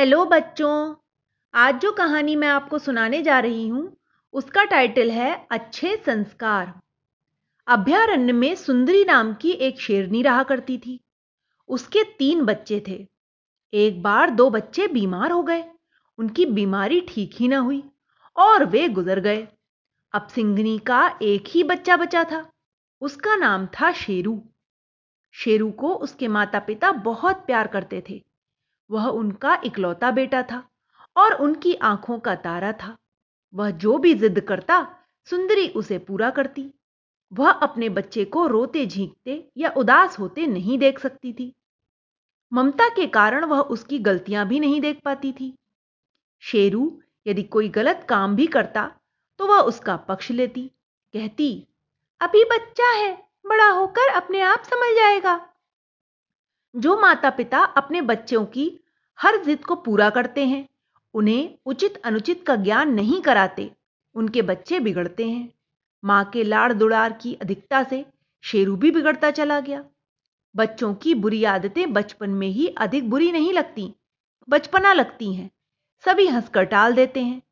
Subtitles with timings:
[0.00, 0.94] Hello बच्चों,
[1.54, 3.96] आज जो कहानी मैं आपको सुनाने जा रही हूँ,
[4.32, 6.80] उसका टाइटल है अच्छे संस्कार।
[7.66, 11.00] अभ्यारण्य में सुंदरी नाम की एक शेरनी रहा करती थी।
[11.68, 13.08] उसके तीन बच्चे थे।
[13.72, 15.64] एक बार दो बच्चे बीमार हो गए।
[16.18, 17.84] उनकी बीमारी ठीक ही ना हुई
[18.36, 19.48] और वे गुजर गए।
[20.12, 22.52] अब सिंघनी का एक ही बच्चा बचा था।
[23.00, 24.42] उसका नाम था शेरू।
[25.32, 28.29] शेरू को उसके माता पिता बहुत प्यार करते थे।
[28.90, 30.62] वह उनका इकलौता बेटा था
[31.16, 32.96] और उनकी आँखों का तारा था।
[33.54, 34.86] वह जो भी जिद करता,
[35.24, 36.70] सुंदरी उसे पूरा करती।
[37.32, 41.52] वह अपने बच्चे को रोते झींकते या उदास होते नहीं देख सकती थी।
[42.52, 45.54] ममता के कारण वह उसकी गलतियाँ भी नहीं देख पाती थी।
[46.40, 48.90] शेरू, यदि कोई गलत काम भी करता
[49.40, 50.70] तो वह उसका पक्ष लेती,
[51.14, 51.66] कहती,
[52.20, 53.12] अभी बच्चा है,
[53.46, 55.48] बड़ा होकर अपने आप समझ जाएगा।
[56.76, 58.80] जो माता पिता अपने बच्चों की
[59.20, 60.68] हर जिद को पूरा करते हैं।
[61.14, 63.70] उन्हें उचित अनुचित का ज्ञान नहीं कराते।
[64.14, 65.52] उनके बच्चे बिगड़ते हैं।
[66.04, 68.06] माँ के लाड़ दुड़ार की अधिकता से
[68.42, 69.84] शेरू भी बिगड़ता चला गया।
[70.56, 73.94] बच्चों की बुरी आदतें बचपन में ही अधिक बुरी नहीं लगती,
[74.48, 75.50] बचपना लगती हैं।
[76.04, 77.42] सभी हंसकर टाल देते हैं।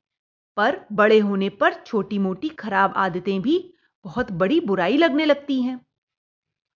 [0.57, 5.87] पर बड़े होने पर छोटी मोटी खराब आदतें भी बहुत बड़ी बुराई लगने लगती हैं।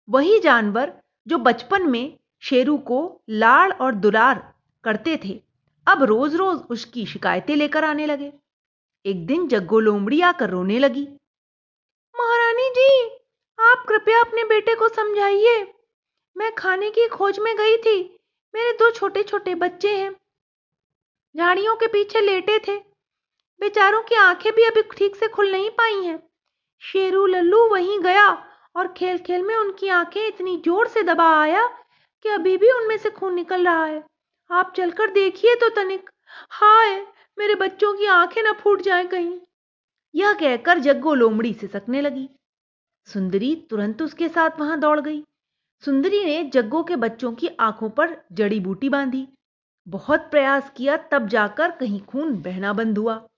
[0.09, 0.93] वही जानवर
[1.27, 4.52] जो बचपन में शेरू को लाड़ और दुलार
[4.85, 5.41] करते थे।
[5.87, 8.33] अब रोज रोज उसकी शिकायतें लेकर आने लगे।
[9.05, 11.03] एक दिन जग्गो लोमड़ी आकर रोने लगी।
[12.15, 13.05] महारानी जी,
[13.59, 15.63] आप कृपया अपने बेटे को समझाइए।
[16.37, 18.01] मैं खाने की खोज में गई थी।
[18.55, 20.15] मेरे दो छोटे छोटे बच्चे हैं।
[21.35, 22.79] झाड़ियों के पीछे लेटे थे।
[23.61, 26.19] बेचारों की आँखें भी अभी ठीक से खुल नहीं पाई हैं।
[26.83, 28.29] शेरू लल्लू वहीं गया
[28.77, 31.67] और खेल खेल में उनकी आँखें इतनी ज़ोर से दबा आया
[32.25, 34.03] कि अभी भी उनमें से खून निकल रहा है।
[34.53, 36.11] आप चलकर देखिए तो तनिक।
[36.51, 37.07] हाय,
[37.39, 39.39] मेरे बच्चों की आँखें ना फूट जाएँ कहीं।
[40.15, 42.29] यह कहकर जग्गो लोमड़ी से सकने लगी।
[43.09, 45.25] सुंदरी तुरंत उसके साथ वहाँ दौड़ गई।
[45.85, 49.29] सुंदरी ने जग्गो के बच्चों की आँखों पर जड़ी बूटी बांधी।
[49.89, 53.29] बहुत प्रयास किया तब जाकर कहीं खून बहना बंद हुआ।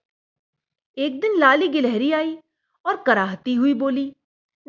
[0.99, 2.39] एक दिन लाली गिलहरी आई
[2.85, 4.13] और कराहती हुई बोली,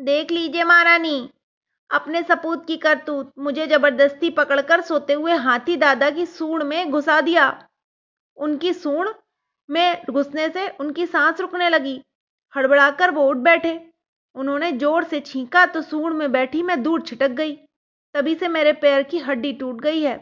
[0.00, 1.30] देख लीजिए महारानी
[1.90, 7.20] अपने सपूत की करतूत मुझे ज़बरदस्ती पकड़कर सोते हुए हाथी दादा की सूंड में घुसा
[7.20, 7.46] दिया।
[8.36, 9.08] उनकी सूंड
[9.68, 12.00] में घुसने से उनकी सांस रुकने लगी।
[12.54, 13.80] हड़बड़ाकर वो उठ बैठे।
[14.34, 17.54] उन्होंने ज़ोर से छींका तो सूंड में बैठी मैं दूर छिटक गई।
[18.14, 20.16] तभी से मेरे पैर की हड्डी टूट गई है।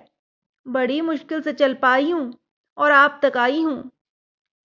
[0.67, 2.33] बड़ी मुश्किल से चल पाई हूँ
[2.79, 3.91] और आप तक आई हूँ।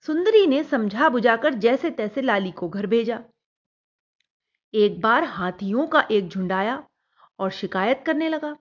[0.06, 3.20] सुंदरी ने समझा बुझाकर जैसे तैसे लाली को घर भेजा।
[4.74, 6.84] एक बार हाथियों का एक झुंड आया
[7.40, 8.58] और शिकायत करने लगा।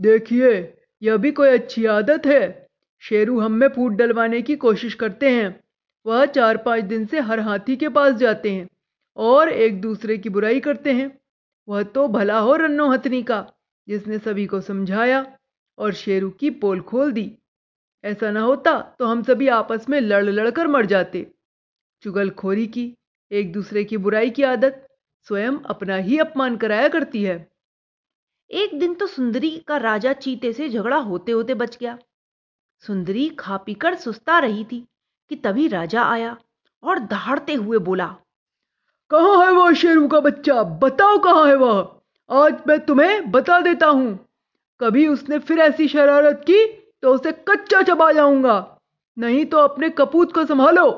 [0.00, 2.66] देखिए, यह भी कोई अच्छी आदत है।
[2.98, 5.60] शेरू हम में फूट डलवाने की कोशिश करते हैं।
[6.06, 8.68] वह चार पाँच दिन से हर हाथी के पास जाते हैं
[9.16, 11.20] और एक दूसरे की बुराई करते हैं।
[11.68, 13.52] वह तो भला हो रन्नो हथनी का,
[13.88, 15.38] जिसने सभी को समझाया
[15.78, 17.32] और शेरू की पोल खोल दी।
[18.04, 21.26] ऐसा ना होता तो हम सभी आपस में लड़ लड़कर मर जाते।
[22.02, 22.94] चुगलखोरी की,
[23.30, 24.86] एक दूसरे की बुराई की आदत,
[25.22, 27.49] स्वयं अपना ही अपमान कराया करती है।
[28.50, 31.98] एक दिन तो सुंदरी का राजा चीते से झगड़ा होते होते बच गया।
[32.84, 34.78] सुंदरी खा पीकर सुस्ता रही थी
[35.30, 36.36] कि तभी राजा आया
[36.82, 38.06] और दहाड़ते हुए बोला,
[39.10, 40.62] कहाँ है वह शेरू का बच्चा?
[40.62, 41.88] बताओ कहाँ है वह?
[42.30, 44.18] आज मैं तुम्हें बता देता हूँ।
[44.80, 46.66] कभी उसने फिर ऐसी शरारत की
[47.02, 48.58] तो उसे कच्चा चबा जाऊँगा।
[49.16, 50.90] नहीं तो अपने कपूत को संभालो।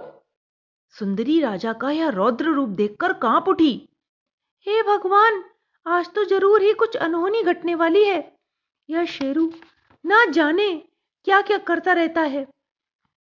[0.96, 3.72] सुंदरी राजा का यह रौद्र रूप देखकर काँप उठी।
[4.66, 5.42] हे भगवान
[5.86, 8.18] आज तो ज़रूर ही कुछ अनहोनी घटने वाली है।
[8.88, 9.52] यह शेरू
[10.04, 10.70] ना जाने
[11.26, 12.46] क्या क्या करता रहता है।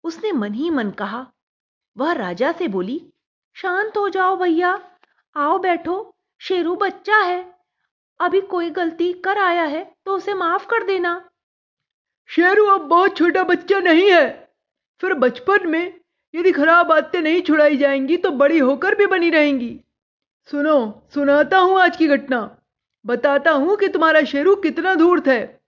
[0.04, 1.26] उसने मन ही मन कहा,
[1.96, 3.00] वह राजा से बोली,
[3.56, 4.78] शांत हो जाओ भैया,
[5.36, 7.40] आओ बैठो, शेरू बच्चा है,
[8.20, 11.20] अभी कोई गलती कर आया है तो उसे माफ़ कर देना।
[12.28, 14.26] शेरू अब बहुत छोटा बच्चा नहीं है।
[15.00, 16.00] फिर बचपन में
[16.34, 19.78] यदि खराब बातें नहीं छुड़ाई जाएँगी तो बड़ी होकर भी बनी रहेंगी।
[20.48, 22.38] सुनो, सुनाता हूँ आज की घटना।
[23.04, 25.60] बताता हूँ कि तुम्हारा शेरू कितना धूर्त है।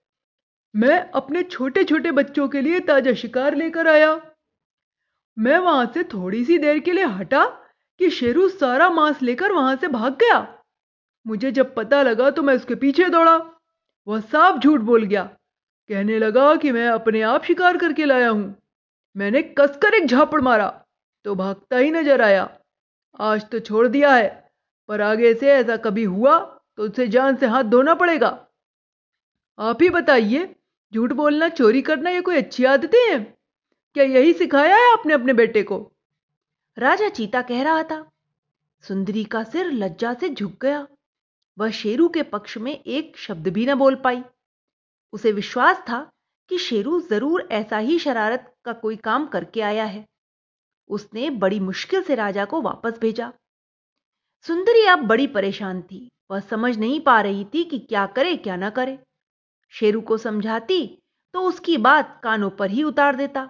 [0.74, 4.10] मैं अपने छोटे छोटे बच्चों के लिए ताज़ा शिकार लेकर आया।
[5.36, 7.44] मैं वहाँ से थोड़ी सी देर के लिए हटा
[8.00, 10.40] कि शेरू सारा मांस लेकर वहाँ से भाग गया।
[11.26, 13.36] मुझे जब पता लगा तो मैं उसके पीछे दौड़ा।
[14.06, 15.24] वह साफ़ झूठ बोल गया।
[15.90, 18.54] कहने लगा कि मैं अपने आप शिकार करके लाया हूँ।
[19.16, 20.68] मैंने कसकर एक झापड़ मारा
[21.26, 22.48] तो भागता ही नज़र आया।
[23.20, 24.41] आज तो छोड़ दिया है।
[24.88, 26.38] पर आगे से ऐसा कभी हुआ
[26.76, 28.28] तो उसे जान से हाथ धोना पड़ेगा।
[29.58, 30.54] आप ही बताइए,
[30.92, 33.22] झूठ बोलना, चोरी करना, ये कोई अच्छी आदतें हैं?
[33.96, 35.92] क्या यही सिखाया है आपने अपने बेटे को?
[36.78, 38.10] राजा चीता कह रहा था।
[38.84, 40.86] सुंदरी का सिर लज्जा से झुक गया।
[41.58, 44.22] वह शेरू के पक्ष में एक शब्द भी न बोल पाई।
[45.12, 46.10] उसे विश्वास था
[46.50, 50.04] कि शेरू ज़रूर ऐसा ही शरारत का कोई काम करके आया है।
[50.90, 53.32] उसने बड़ी मुश्किल से राजा को वापस भेजा।
[54.44, 58.56] सुंदरी अब बड़ी परेशान थी। वह समझ नहीं पा रही थी कि क्या करे, क्या
[58.56, 58.98] ना करे।
[59.72, 60.86] शेरू को समझाती
[61.34, 63.48] तो उसकी बात कानों पर ही उतार देता।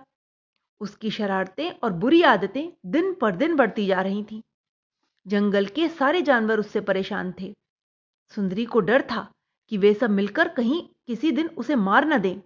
[0.81, 4.41] उसकी शरारतें और बुरी आदतें दिन पर दिन बढ़ती जा रही थीं।
[5.27, 7.53] जंगल के सारे जानवर उससे परेशान थे।
[8.33, 9.27] सुंदरी को डर था
[9.73, 12.41] कि वे सब मिलकर कहीं किसी दिन उसे मार न दें।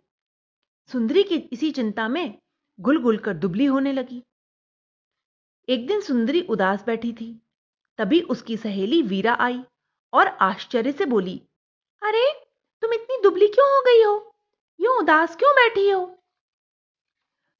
[0.90, 2.38] सुंदरी की इसी चिंता में
[2.80, 4.22] गुल गुल कर दुबली होने लगी।
[5.68, 7.40] एक दिन सुंदरी उदास बैठी थी।
[7.98, 9.60] तभी उसकी सहेली वीरा आई
[10.12, 11.42] और आश्चर्य से बोली,
[12.02, 12.32] अरे,
[12.82, 14.34] तुम इतनी दुबली क्यों हो गई हो?
[14.80, 16.18] यूँ उदास क्यों बैठी हो?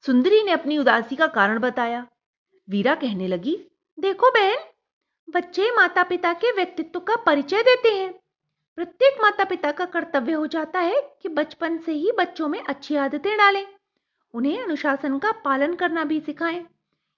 [0.07, 2.07] सुंदरी ने अपनी उदासी का कारण बताया।
[2.71, 3.67] वीरा कहने लगी,
[4.01, 4.57] देखो बहन,
[5.31, 8.13] बच्चे माता पिता के व्यक्तित्व का परिचय देते हैं।
[8.77, 12.97] प्रत्येक माता पिता का कर्तव्य हो जाता है कि बचपन से ही बच्चों में अच्छी
[12.97, 13.67] आदतें डालें।
[14.35, 16.67] उन्हें अनुशासन का पालन करना भी सिखाएँ।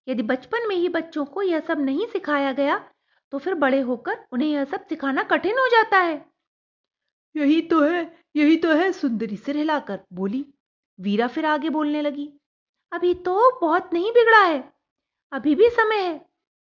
[0.08, 2.90] यदि बचपन में ही बच्चों को यह सब नहीं सिखाया गया
[3.32, 6.24] तो फिर बड़े होकर उन्हें यह सब सिखाना कठिन हो जाता है।
[7.34, 8.02] यही तो है,
[8.36, 10.44] यही तो है, सुंदरी सिर हिलाकर बोली।
[10.98, 12.32] वीरा फिर आगे बोलने लगी,
[12.92, 14.62] अभी तो बहुत नहीं बिगड़ा है,
[15.32, 16.20] अभी भी समय है।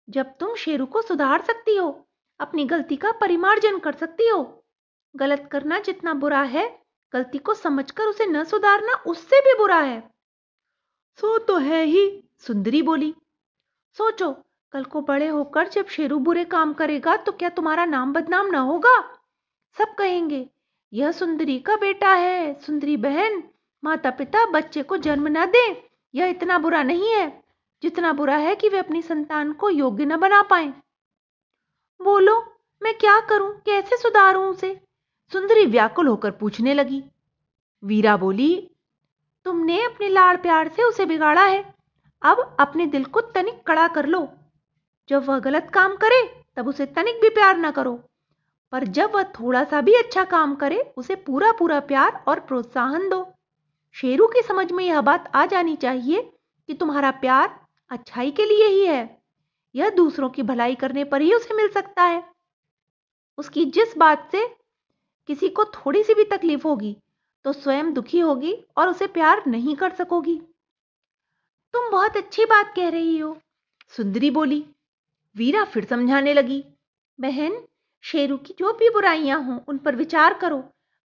[0.08, 1.90] जब तुम शेरू को सुधार सकती हो,
[2.40, 4.42] अपनी गलती का परिमार्जन कर सकती हो,
[5.14, 6.66] गलत करना जितना बुरा है,
[7.12, 10.00] गलती को समझकर उसे न सुधारना उससे भी बुरा है।
[11.18, 13.14] सो तो है ही, सुंदरी बोली।
[13.96, 14.30] सोचो
[14.74, 18.58] कल को बड़े होकर जब शेरू बुरे काम करेगा तो क्या तुम्हारा नाम बदनाम ना
[18.58, 18.96] होगा?
[19.78, 20.48] सब कहेंगे,
[20.92, 23.42] यह सुंदरी का बेटा है, सुंदरी बहन
[23.84, 27.42] माता पिता बच्चे को जन्म न दे। यह इतना बुरा नहीं है,
[27.82, 30.72] जितना बुरा है कि वे अपनी संतान को योग्य न बना पाए।
[32.00, 32.38] बोलो,
[32.82, 33.52] मैं क्या करूँ?
[33.56, 34.80] कैसे सुधारूं उसे?
[35.32, 37.02] सुंदरी व्याकुल होकर पूछने लगी।
[37.82, 38.70] वीरा बोली,
[39.44, 41.74] तुमने अपने लाड़ प्यार से उसे बिगाड़ा है।
[42.22, 44.28] अब अपने दिल को तनिक कड़ा कर लो।
[45.08, 47.94] जब वह गलत काम करे, तब उसे तनिक भी प्यार ना करो।
[48.72, 53.08] पर जब वह थोड़ा सा भी अच्छा काम करे, उसे पूरा पूरा प्यार और प्रोत्साहन
[53.08, 53.32] दो।
[53.92, 56.22] शेरू की समझ में यह बात आ जानी चाहिए
[56.68, 59.22] कि तुम्हारा प्यार अच्छाई के लिए ही है।
[59.74, 62.24] यह दूसरों की भलाई करने पर ही उसे मिल सकता है।
[63.38, 64.46] उसकी जिस बात से
[65.28, 66.96] किसी को थोड़ी सी भी तकलीफ़ होगी
[67.44, 70.36] तो स्वयं दुखी होगी और उसे प्यार नहीं कर सकोगी।
[71.74, 73.36] तुम बहुत अच्छी बात कह रही हो।
[73.88, 74.64] सुंदरी बोली
[75.36, 76.64] वीरा फिर समझाने लगी,
[77.20, 77.66] बहन,
[78.02, 80.58] शेरू की जो भी बुराइयाँ हों, उन पर विचार करो।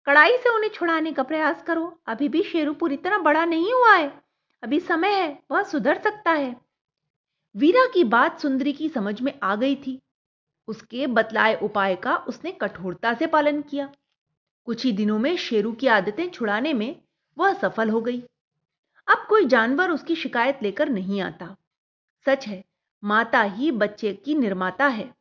[0.06, 3.94] कड़ाई से उन्हें छुड़ाने का प्रयास करो। अभी भी शेरू पूरी तरह बड़ा नहीं हुआ
[3.94, 4.22] है।
[4.62, 6.56] अभी समय है, वह सुधर सकता है।
[7.56, 10.00] वीरा की बात सुंदरी की समझ में आ गई थी।
[10.68, 13.92] उसके बतलाए उपाय का उसने कठोरता से पालन किया।
[14.64, 17.02] कुछ ही दिनों में शेरू की आदतें छुड़ाने में
[17.38, 18.20] वह सफल हो गई।
[19.08, 21.56] अब कोई जानवर उसकी शिकायत लेकर नहीं आता।
[22.26, 22.69] सच है
[23.04, 25.14] माता ही बच्चे की निर्माता है।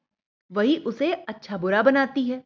[0.52, 2.44] वही उसे अच्छा बुरा बनाती है।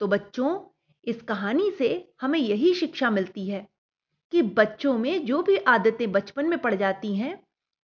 [0.00, 0.60] तो बच्चों,
[1.04, 3.66] इस कहानी से हमें यही शिक्षा मिलती है
[4.32, 7.40] कि बच्चों में जो भी आदतें बचपन में पड़ जाती हैं,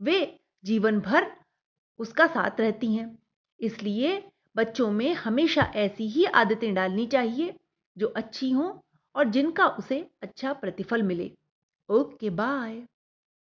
[0.01, 1.33] वे जीवन भर
[1.99, 3.19] उसका साथ रहती हैं।
[3.61, 7.55] इसलिए बच्चों में हमेशा ऐसी ही आदतें डालनी चाहिए
[7.97, 8.73] जो अच्छी हों
[9.15, 11.33] और जिनका उसे अच्छा प्रतिफल मिले।
[11.89, 12.87] Okay, bye.